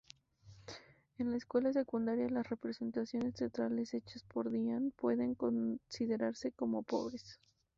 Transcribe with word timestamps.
En 1.19 1.29
la 1.29 1.37
escuela 1.37 1.71
secundaria, 1.71 2.27
las 2.27 2.49
representaciones 2.49 3.35
teatrales 3.35 3.93
hechas 3.93 4.23
por 4.23 4.49
Dean 4.49 4.91
pueden 4.97 5.35
considerarse 5.35 6.51
como 6.53 6.81
pobres. 6.81 7.39